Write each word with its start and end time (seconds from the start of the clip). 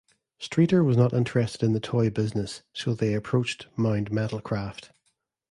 Streater 0.39 0.83
was 0.83 0.97
not 0.97 1.13
interested 1.13 1.61
in 1.61 1.73
the 1.73 1.79
toy 1.79 2.09
business 2.09 2.63
so 2.73 2.95
they 2.95 3.13
approached 3.13 3.67
Mound 3.77 4.09
Metalcraft. 4.09 4.89